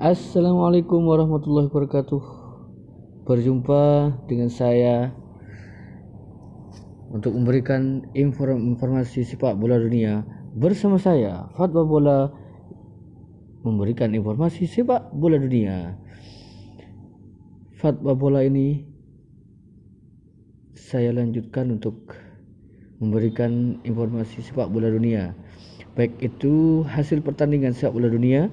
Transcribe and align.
Assalamualaikum 0.00 1.04
warahmatullahi 1.04 1.68
wabarakatuh. 1.68 2.24
Berjumpa 3.28 4.16
dengan 4.24 4.48
saya 4.48 5.12
untuk 7.12 7.36
memberikan 7.36 8.08
informasi 8.16 9.20
sepak 9.20 9.52
bola 9.52 9.76
dunia 9.76 10.24
bersama 10.56 10.96
saya 10.96 11.52
Fatwa 11.60 11.84
Bola 11.84 12.32
memberikan 13.60 14.16
informasi 14.16 14.64
sepak 14.64 15.12
bola 15.12 15.36
dunia. 15.36 16.00
Fatwa 17.76 18.16
bola 18.16 18.48
ini 18.48 18.88
saya 20.72 21.12
lanjutkan 21.12 21.68
untuk 21.68 22.16
memberikan 22.96 23.76
informasi 23.84 24.40
sepak 24.40 24.72
bola 24.72 24.88
dunia 24.88 25.36
baik 25.92 26.16
itu 26.24 26.80
hasil 26.88 27.20
pertandingan 27.20 27.76
sepak 27.76 27.92
bola 27.92 28.08
dunia 28.08 28.48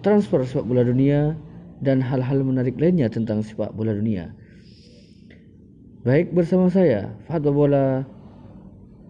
transfer 0.00 0.46
sepak 0.46 0.66
bola 0.66 0.86
dunia 0.86 1.34
dan 1.82 2.02
hal-hal 2.02 2.42
menarik 2.42 2.78
lainnya 2.78 3.10
tentang 3.10 3.42
sepak 3.42 3.74
bola 3.74 3.94
dunia. 3.94 4.34
Baik 6.06 6.30
bersama 6.32 6.70
saya, 6.70 7.10
Fatwa 7.26 7.52
Bola, 7.52 7.86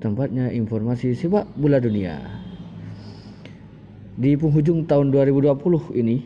tempatnya 0.01 0.49
informasi 0.51 1.13
sepak 1.13 1.45
bola 1.61 1.79
dunia. 1.79 2.19
Di 4.19 4.35
penghujung 4.35 4.89
tahun 4.89 5.15
2020 5.15 5.95
ini, 5.95 6.17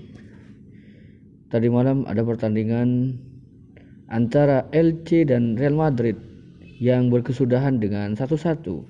tadi 1.52 1.68
malam 1.68 2.08
ada 2.08 2.24
pertandingan 2.24 3.18
antara 4.08 4.64
LC 4.72 5.28
dan 5.28 5.60
Real 5.60 5.76
Madrid 5.76 6.16
yang 6.80 7.12
berkesudahan 7.12 7.82
dengan 7.82 8.16
satu-satu. 8.16 8.86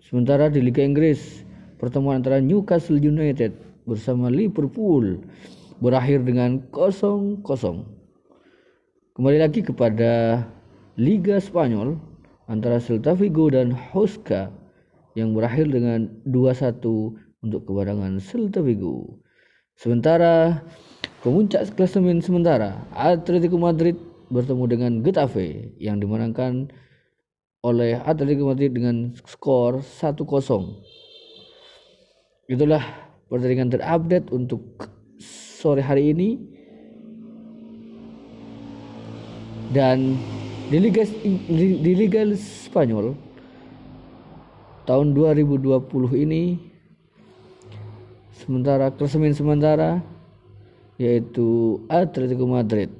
Sementara 0.00 0.48
di 0.48 0.64
Liga 0.64 0.80
Inggris, 0.80 1.44
pertemuan 1.76 2.24
antara 2.24 2.40
Newcastle 2.40 3.00
United 3.00 3.71
bersama 3.86 4.30
Liverpool 4.30 5.22
berakhir 5.82 6.22
dengan 6.22 6.62
kosong 6.70 7.42
kosong. 7.42 7.82
Kembali 9.18 9.38
lagi 9.42 9.60
kepada 9.60 10.44
Liga 10.94 11.42
Spanyol 11.42 11.98
antara 12.46 12.78
Celta 12.78 13.12
Vigo 13.18 13.50
dan 13.50 13.74
Huesca 13.74 14.54
yang 15.18 15.34
berakhir 15.36 15.68
dengan 15.68 16.08
2-1 16.24 16.80
untuk 17.42 17.60
kebarangan 17.66 18.22
Celta 18.22 18.62
Vigo. 18.62 19.20
Sementara 19.74 20.62
pemuncak 21.26 21.74
klasemen 21.74 22.22
sementara 22.22 22.86
Atletico 22.94 23.58
Madrid 23.58 23.98
bertemu 24.30 24.64
dengan 24.70 24.92
Getafe 25.02 25.74
yang 25.76 25.98
dimenangkan 25.98 26.70
oleh 27.62 27.98
Atletico 27.98 28.46
Madrid 28.48 28.70
dengan 28.74 29.14
skor 29.26 29.82
1-0. 29.82 30.22
Itulah 32.50 33.01
pertandingan 33.32 33.72
terupdate 33.72 34.28
untuk 34.28 34.60
sore 35.16 35.80
hari 35.80 36.12
ini. 36.12 36.36
Dan 39.72 40.20
di 40.68 40.76
Liga 40.76 41.00
di 41.48 41.92
Liga 41.96 42.28
Spanyol 42.36 43.16
tahun 44.84 45.16
2020 45.16 45.80
ini 46.28 46.60
sementara 48.36 48.92
klasemen 48.92 49.32
sementara 49.32 50.04
yaitu 51.00 51.80
Atletico 51.88 52.44
Madrid. 52.44 52.92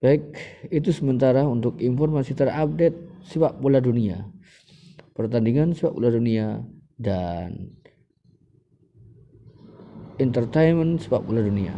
Baik, 0.00 0.36
itu 0.68 0.92
sementara 0.96 1.44
untuk 1.44 1.76
informasi 1.80 2.32
terupdate 2.32 2.96
sepak 3.24 3.56
bola 3.60 3.80
dunia 3.84 4.33
pertandingan 5.14 5.72
sepak 5.72 5.94
bola 5.94 6.10
dunia 6.10 6.58
dan 6.98 7.70
entertainment 10.18 10.98
sepak 11.02 11.22
bola 11.22 11.42
dunia. 11.42 11.74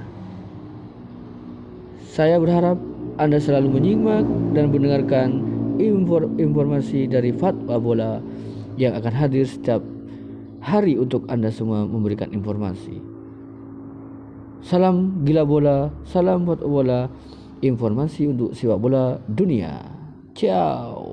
Saya 2.17 2.41
berharap 2.41 2.81
Anda 3.21 3.37
selalu 3.37 3.77
menyimak 3.77 4.25
dan 4.57 4.73
mendengarkan 4.73 5.29
informasi 6.41 7.05
dari 7.05 7.29
Fatwa 7.37 7.77
Bola 7.77 8.25
yang 8.81 8.97
akan 8.97 9.13
hadir 9.13 9.45
setiap 9.45 9.85
hari 10.65 10.97
untuk 10.97 11.29
Anda 11.29 11.53
semua 11.53 11.85
memberikan 11.85 12.33
informasi. 12.33 12.97
Salam 14.65 15.23
gila 15.29 15.45
bola, 15.45 15.93
salam 16.09 16.49
Fatwa 16.49 16.69
Bola, 16.83 17.01
informasi 17.61 18.33
untuk 18.33 18.57
sepak 18.57 18.81
bola 18.81 19.21
dunia. 19.29 19.79
Ciao. 20.33 21.06